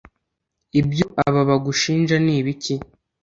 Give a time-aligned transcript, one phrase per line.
[0.79, 2.75] Ibyo aba bagushinja ni ibiki?